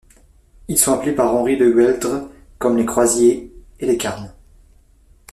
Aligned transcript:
Ils 0.67 0.79
sont 0.79 0.93
appelés 0.93 1.11
par 1.13 1.31
Henri 1.31 1.57
de 1.57 1.69
Gueldre 1.69 2.27
comme 2.57 2.75
les 2.75 2.87
Croisiers 2.87 3.53
et 3.79 3.85
les 3.85 3.97
Carmes. 3.97 4.31